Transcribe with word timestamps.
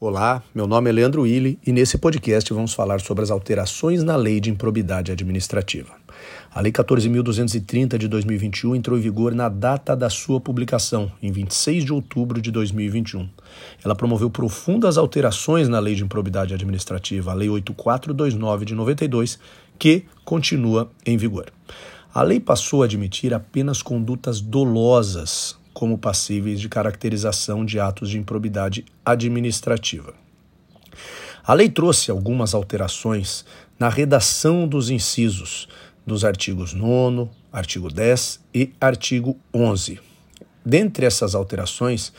Olá, 0.00 0.42
meu 0.52 0.66
nome 0.66 0.90
é 0.90 0.92
Leandro 0.92 1.22
Willi 1.22 1.56
e 1.64 1.72
nesse 1.72 1.96
podcast 1.96 2.52
vamos 2.52 2.74
falar 2.74 3.00
sobre 3.00 3.22
as 3.22 3.30
alterações 3.30 4.02
na 4.02 4.16
Lei 4.16 4.40
de 4.40 4.50
Improbidade 4.50 5.12
Administrativa. 5.12 5.94
A 6.52 6.60
Lei 6.60 6.72
14.230 6.72 7.96
de 7.96 8.08
2021 8.08 8.74
entrou 8.74 8.98
em 8.98 9.00
vigor 9.00 9.32
na 9.36 9.48
data 9.48 9.94
da 9.94 10.10
sua 10.10 10.40
publicação, 10.40 11.12
em 11.22 11.30
26 11.30 11.84
de 11.84 11.92
outubro 11.92 12.42
de 12.42 12.50
2021. 12.50 13.28
Ela 13.84 13.94
promoveu 13.94 14.28
profundas 14.28 14.98
alterações 14.98 15.68
na 15.68 15.78
Lei 15.78 15.94
de 15.94 16.02
Improbidade 16.02 16.52
Administrativa, 16.52 17.30
a 17.30 17.34
Lei 17.34 17.48
8429 17.48 18.64
de 18.64 18.74
92, 18.74 19.38
que 19.78 20.04
continua 20.24 20.90
em 21.06 21.16
vigor. 21.16 21.52
A 22.12 22.22
lei 22.22 22.40
passou 22.40 22.82
a 22.82 22.86
admitir 22.86 23.32
apenas 23.32 23.80
condutas 23.80 24.40
dolosas 24.40 25.56
como 25.74 25.98
passíveis 25.98 26.60
de 26.60 26.68
caracterização 26.68 27.64
de 27.64 27.78
atos 27.78 28.08
de 28.08 28.18
improbidade 28.18 28.84
administrativa. 29.04 30.14
A 31.44 31.52
lei 31.52 31.68
trouxe 31.68 32.10
algumas 32.10 32.54
alterações 32.54 33.44
na 33.78 33.90
redação 33.90 34.66
dos 34.66 34.88
incisos 34.88 35.68
dos 36.06 36.24
artigos 36.24 36.72
9, 36.72 37.28
artigo 37.52 37.90
10 37.90 38.40
e 38.54 38.72
artigo 38.80 39.36
11. 39.52 40.00
Dentre 40.64 41.04
essas 41.04 41.34
alterações, 41.34 42.12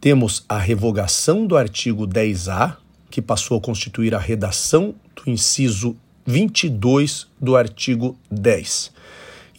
temos 0.00 0.44
a 0.48 0.58
revogação 0.58 1.46
do 1.46 1.56
artigo 1.56 2.08
10A, 2.08 2.76
que 3.08 3.22
passou 3.22 3.58
a 3.58 3.60
constituir 3.60 4.14
a 4.14 4.18
redação 4.18 4.94
do 5.14 5.30
inciso 5.30 5.96
22 6.26 7.28
do 7.40 7.56
artigo 7.56 8.18
10. 8.30 8.90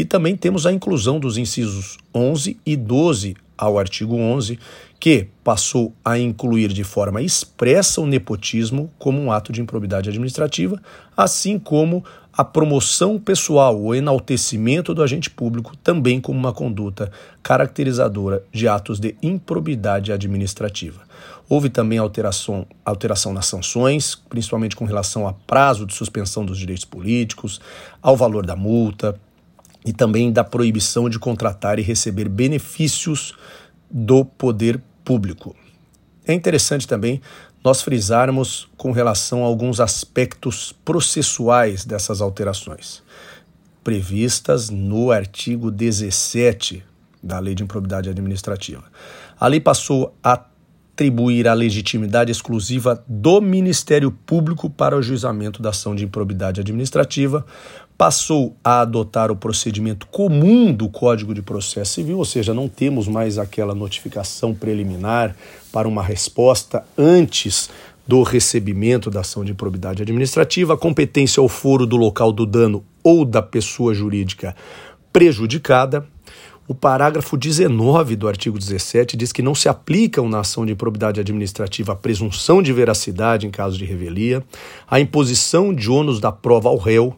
E 0.00 0.04
também 0.06 0.34
temos 0.34 0.64
a 0.64 0.72
inclusão 0.72 1.20
dos 1.20 1.36
incisos 1.36 1.98
11 2.14 2.58
e 2.64 2.74
12 2.74 3.36
ao 3.54 3.78
artigo 3.78 4.16
11, 4.16 4.58
que 4.98 5.28
passou 5.44 5.92
a 6.02 6.18
incluir 6.18 6.72
de 6.72 6.82
forma 6.82 7.20
expressa 7.20 8.00
o 8.00 8.06
nepotismo 8.06 8.90
como 8.98 9.20
um 9.20 9.30
ato 9.30 9.52
de 9.52 9.60
improbidade 9.60 10.08
administrativa, 10.08 10.80
assim 11.14 11.58
como 11.58 12.02
a 12.32 12.42
promoção 12.42 13.18
pessoal, 13.18 13.78
o 13.78 13.94
enaltecimento 13.94 14.94
do 14.94 15.02
agente 15.02 15.28
público 15.28 15.76
também 15.76 16.18
como 16.18 16.38
uma 16.38 16.54
conduta 16.54 17.12
caracterizadora 17.42 18.42
de 18.50 18.66
atos 18.66 18.98
de 18.98 19.14
improbidade 19.22 20.12
administrativa. 20.12 21.02
Houve 21.46 21.68
também 21.68 21.98
alteração, 21.98 22.66
alteração 22.82 23.34
nas 23.34 23.44
sanções, 23.44 24.14
principalmente 24.14 24.74
com 24.74 24.86
relação 24.86 25.28
a 25.28 25.34
prazo 25.34 25.84
de 25.84 25.92
suspensão 25.92 26.42
dos 26.42 26.56
direitos 26.56 26.86
políticos, 26.86 27.60
ao 28.00 28.16
valor 28.16 28.46
da 28.46 28.56
multa, 28.56 29.20
e 29.84 29.92
também 29.92 30.32
da 30.32 30.44
proibição 30.44 31.08
de 31.08 31.18
contratar 31.18 31.78
e 31.78 31.82
receber 31.82 32.28
benefícios 32.28 33.34
do 33.90 34.24
poder 34.24 34.80
público. 35.04 35.56
É 36.26 36.32
interessante 36.32 36.86
também 36.86 37.20
nós 37.64 37.82
frisarmos 37.82 38.68
com 38.76 38.92
relação 38.92 39.42
a 39.42 39.46
alguns 39.46 39.80
aspectos 39.80 40.72
processuais 40.84 41.84
dessas 41.84 42.20
alterações, 42.20 43.02
previstas 43.82 44.70
no 44.70 45.10
artigo 45.10 45.70
17 45.70 46.82
da 47.22 47.38
Lei 47.38 47.54
de 47.54 47.62
Improbidade 47.62 48.08
Administrativa. 48.08 48.84
A 49.38 49.46
lei 49.46 49.60
passou 49.60 50.14
a 50.22 50.44
atribuir 51.00 51.48
a 51.48 51.54
legitimidade 51.54 52.30
exclusiva 52.30 53.02
do 53.08 53.40
Ministério 53.40 54.10
Público 54.10 54.68
para 54.68 54.94
o 54.94 55.02
juizamento 55.02 55.62
da 55.62 55.70
ação 55.70 55.94
de 55.94 56.04
improbidade 56.04 56.60
administrativa, 56.60 57.46
passou 58.00 58.56
a 58.64 58.80
adotar 58.80 59.30
o 59.30 59.36
procedimento 59.36 60.06
comum 60.06 60.72
do 60.72 60.88
Código 60.88 61.34
de 61.34 61.42
Processo 61.42 61.92
Civil, 61.96 62.16
ou 62.16 62.24
seja, 62.24 62.54
não 62.54 62.66
temos 62.66 63.06
mais 63.06 63.36
aquela 63.36 63.74
notificação 63.74 64.54
preliminar 64.54 65.36
para 65.70 65.86
uma 65.86 66.02
resposta 66.02 66.82
antes 66.96 67.68
do 68.06 68.22
recebimento 68.22 69.10
da 69.10 69.20
ação 69.20 69.44
de 69.44 69.52
improbidade 69.52 70.00
administrativa, 70.00 70.72
a 70.72 70.78
competência 70.78 71.42
ao 71.42 71.46
foro 71.46 71.84
do 71.84 71.98
local 71.98 72.32
do 72.32 72.46
dano 72.46 72.82
ou 73.04 73.22
da 73.22 73.42
pessoa 73.42 73.92
jurídica 73.92 74.56
prejudicada, 75.12 76.06
o 76.66 76.74
parágrafo 76.74 77.36
19 77.36 78.16
do 78.16 78.28
artigo 78.28 78.58
17 78.58 79.14
diz 79.14 79.30
que 79.30 79.42
não 79.42 79.54
se 79.54 79.68
aplicam 79.68 80.26
na 80.26 80.40
ação 80.40 80.64
de 80.64 80.72
improbidade 80.72 81.20
administrativa 81.20 81.92
a 81.92 81.96
presunção 81.96 82.62
de 82.62 82.72
veracidade 82.72 83.46
em 83.46 83.50
caso 83.50 83.76
de 83.76 83.84
revelia, 83.84 84.42
a 84.90 84.98
imposição 84.98 85.74
de 85.74 85.90
ônus 85.90 86.18
da 86.18 86.32
prova 86.32 86.70
ao 86.70 86.78
réu, 86.78 87.14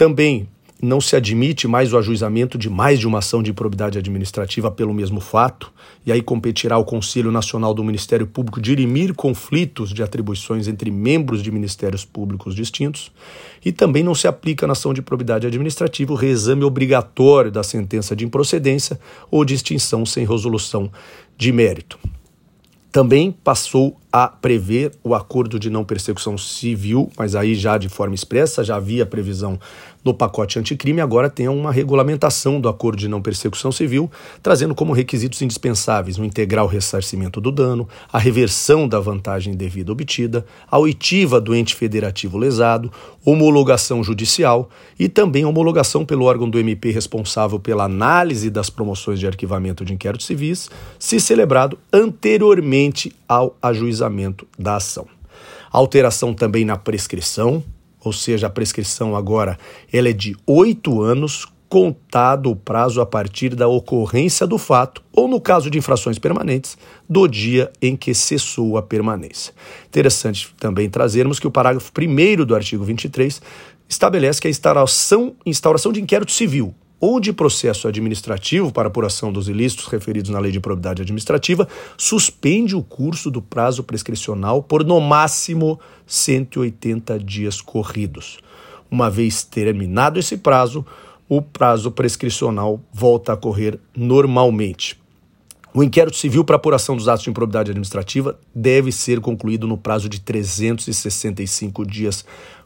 também 0.00 0.48
não 0.80 0.98
se 0.98 1.14
admite 1.14 1.68
mais 1.68 1.92
o 1.92 1.98
ajuizamento 1.98 2.56
de 2.56 2.70
mais 2.70 2.98
de 2.98 3.06
uma 3.06 3.18
ação 3.18 3.42
de 3.42 3.50
improbidade 3.50 3.98
administrativa 3.98 4.70
pelo 4.70 4.94
mesmo 4.94 5.20
fato, 5.20 5.70
e 6.06 6.10
aí 6.10 6.22
competirá 6.22 6.76
ao 6.76 6.86
Conselho 6.86 7.30
Nacional 7.30 7.74
do 7.74 7.84
Ministério 7.84 8.26
Público 8.26 8.62
dirimir 8.62 9.12
conflitos 9.12 9.92
de 9.92 10.02
atribuições 10.02 10.68
entre 10.68 10.90
membros 10.90 11.42
de 11.42 11.50
ministérios 11.50 12.02
públicos 12.02 12.54
distintos, 12.54 13.12
e 13.62 13.70
também 13.72 14.02
não 14.02 14.14
se 14.14 14.26
aplica 14.26 14.66
na 14.66 14.72
ação 14.72 14.94
de 14.94 15.00
improbidade 15.00 15.46
administrativa 15.46 16.14
o 16.14 16.16
reexame 16.16 16.64
obrigatório 16.64 17.52
da 17.52 17.62
sentença 17.62 18.16
de 18.16 18.24
improcedência 18.24 18.98
ou 19.30 19.44
de 19.44 19.52
extinção 19.52 20.06
sem 20.06 20.26
resolução 20.26 20.90
de 21.36 21.52
mérito. 21.52 21.98
Também 22.90 23.30
passou 23.30 23.99
a 24.12 24.26
prever 24.26 24.92
o 25.04 25.14
acordo 25.14 25.58
de 25.58 25.70
não 25.70 25.84
persecução 25.84 26.36
civil, 26.36 27.10
mas 27.16 27.34
aí 27.34 27.54
já 27.54 27.78
de 27.78 27.88
forma 27.88 28.14
expressa, 28.14 28.64
já 28.64 28.76
havia 28.76 29.06
previsão 29.06 29.58
no 30.02 30.14
pacote 30.14 30.58
anticrime, 30.58 31.00
agora 31.00 31.28
tem 31.28 31.46
uma 31.46 31.70
regulamentação 31.70 32.58
do 32.58 32.68
acordo 32.70 32.98
de 32.98 33.06
não 33.06 33.20
persecução 33.20 33.70
civil, 33.70 34.10
trazendo 34.42 34.74
como 34.74 34.94
requisitos 34.94 35.42
indispensáveis 35.42 36.18
o 36.18 36.24
integral 36.24 36.66
ressarcimento 36.66 37.38
do 37.38 37.52
dano, 37.52 37.86
a 38.10 38.18
reversão 38.18 38.88
da 38.88 38.98
vantagem 38.98 39.54
devida 39.54 39.92
obtida, 39.92 40.44
a 40.70 40.78
oitiva 40.78 41.38
do 41.38 41.54
ente 41.54 41.74
federativo 41.74 42.38
lesado, 42.38 42.90
homologação 43.22 44.02
judicial 44.02 44.70
e 44.98 45.06
também 45.06 45.44
homologação 45.44 46.06
pelo 46.06 46.24
órgão 46.24 46.48
do 46.48 46.58
MP 46.58 46.90
responsável 46.90 47.60
pela 47.60 47.84
análise 47.84 48.48
das 48.48 48.70
promoções 48.70 49.20
de 49.20 49.26
arquivamento 49.26 49.84
de 49.84 49.92
inquéritos 49.92 50.26
civis, 50.26 50.70
se 50.98 51.20
celebrado 51.20 51.78
anteriormente 51.92 53.12
ao 53.28 53.54
ajuizamento 53.60 53.99
da 54.58 54.76
ação. 54.76 55.06
Alteração 55.70 56.34
também 56.34 56.64
na 56.64 56.76
prescrição, 56.76 57.62
ou 58.02 58.12
seja, 58.12 58.46
a 58.46 58.50
prescrição 58.50 59.14
agora 59.14 59.58
ela 59.92 60.08
é 60.08 60.12
de 60.12 60.36
oito 60.46 61.00
anos, 61.00 61.46
contado 61.68 62.50
o 62.50 62.56
prazo 62.56 63.00
a 63.00 63.06
partir 63.06 63.54
da 63.54 63.68
ocorrência 63.68 64.44
do 64.44 64.58
fato, 64.58 65.00
ou 65.12 65.28
no 65.28 65.40
caso 65.40 65.70
de 65.70 65.78
infrações 65.78 66.18
permanentes, 66.18 66.76
do 67.08 67.28
dia 67.28 67.70
em 67.80 67.94
que 67.94 68.12
cessou 68.12 68.76
a 68.76 68.82
permanência. 68.82 69.54
Interessante 69.86 70.52
também 70.58 70.90
trazermos 70.90 71.38
que 71.38 71.46
o 71.46 71.50
parágrafo 71.50 71.92
1 71.96 72.44
do 72.44 72.56
artigo 72.56 72.82
23 72.82 73.40
estabelece 73.88 74.40
que 74.40 74.48
a 74.48 74.50
instauração, 74.50 75.36
instauração 75.46 75.92
de 75.92 76.00
inquérito 76.00 76.32
civil 76.32 76.74
ou 77.00 77.18
de 77.18 77.32
processo 77.32 77.88
administrativo 77.88 78.70
para 78.70 78.88
apuração 78.88 79.32
dos 79.32 79.48
ilícitos 79.48 79.86
referidos 79.86 80.30
na 80.30 80.38
Lei 80.38 80.52
de 80.52 80.60
Probidade 80.60 81.00
Administrativa, 81.00 81.66
suspende 81.96 82.76
o 82.76 82.82
curso 82.82 83.30
do 83.30 83.40
prazo 83.40 83.82
prescricional 83.82 84.62
por 84.62 84.84
no 84.84 85.00
máximo 85.00 85.80
180 86.06 87.18
dias 87.18 87.60
corridos. 87.60 88.38
Uma 88.90 89.08
vez 89.08 89.42
terminado 89.42 90.18
esse 90.18 90.36
prazo, 90.36 90.84
o 91.28 91.40
prazo 91.40 91.90
prescricional 91.90 92.80
volta 92.92 93.32
a 93.32 93.36
correr 93.36 93.78
normalmente. 93.96 95.00
O 95.72 95.84
inquérito 95.84 96.16
civil 96.16 96.44
para 96.44 96.56
apuração 96.56 96.96
dos 96.96 97.06
atos 97.06 97.22
de 97.22 97.30
improbidade 97.30 97.70
administrativa 97.70 98.36
deve 98.52 98.90
ser 98.90 99.20
concluído 99.20 99.68
no 99.68 99.78
prazo 99.78 100.08
de 100.08 100.20
365 100.20 101.86
dias 101.86 102.24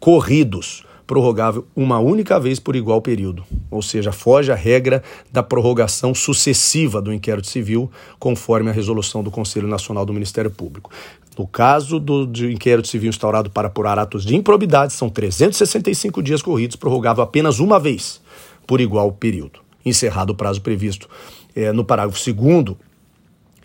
corridos 0.00 0.85
prorrogável 1.06 1.66
uma 1.74 1.98
única 1.98 2.38
vez 2.40 2.58
por 2.58 2.74
igual 2.74 3.00
período, 3.00 3.44
ou 3.70 3.80
seja, 3.80 4.10
foge 4.10 4.50
à 4.50 4.54
regra 4.54 5.02
da 5.30 5.42
prorrogação 5.42 6.14
sucessiva 6.14 7.00
do 7.00 7.12
inquérito 7.12 7.46
civil, 7.46 7.90
conforme 8.18 8.70
a 8.70 8.72
resolução 8.72 9.22
do 9.22 9.30
Conselho 9.30 9.68
Nacional 9.68 10.04
do 10.04 10.12
Ministério 10.12 10.50
Público. 10.50 10.90
No 11.38 11.46
caso 11.46 12.00
do 12.00 12.50
inquérito 12.50 12.88
civil 12.88 13.10
instaurado 13.10 13.50
para 13.50 13.68
apurar 13.68 13.98
atos 13.98 14.24
de 14.24 14.34
improbidade, 14.34 14.94
são 14.94 15.10
365 15.10 16.22
dias 16.22 16.40
corridos, 16.40 16.76
prorrogável 16.76 17.22
apenas 17.22 17.58
uma 17.58 17.78
vez 17.78 18.20
por 18.66 18.80
igual 18.80 19.12
período. 19.12 19.60
Encerrado 19.84 20.30
o 20.30 20.34
prazo 20.34 20.62
previsto 20.62 21.08
é, 21.54 21.72
no 21.72 21.84
parágrafo 21.84 22.32
2 22.32 22.76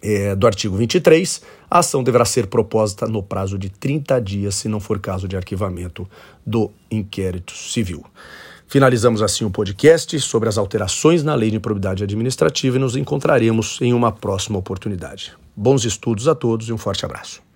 é, 0.01 0.35
do 0.35 0.47
artigo 0.47 0.75
23, 0.75 1.41
a 1.69 1.79
ação 1.79 2.03
deverá 2.03 2.25
ser 2.25 2.47
proposta 2.47 3.07
no 3.07 3.21
prazo 3.21 3.57
de 3.57 3.69
30 3.69 4.19
dias, 4.19 4.55
se 4.55 4.67
não 4.67 4.79
for 4.79 4.99
caso 4.99 5.27
de 5.27 5.35
arquivamento 5.37 6.09
do 6.45 6.71
inquérito 6.89 7.53
civil. 7.53 8.03
Finalizamos 8.67 9.21
assim 9.21 9.43
o 9.43 9.51
podcast 9.51 10.17
sobre 10.21 10.47
as 10.47 10.57
alterações 10.57 11.23
na 11.23 11.35
Lei 11.35 11.51
de 11.51 11.57
Improbidade 11.57 12.03
Administrativa 12.03 12.77
e 12.77 12.79
nos 12.79 12.95
encontraremos 12.95 13.79
em 13.81 13.93
uma 13.93 14.11
próxima 14.11 14.57
oportunidade. 14.57 15.33
Bons 15.55 15.83
estudos 15.83 16.27
a 16.27 16.33
todos 16.33 16.69
e 16.69 16.73
um 16.73 16.77
forte 16.77 17.05
abraço. 17.05 17.50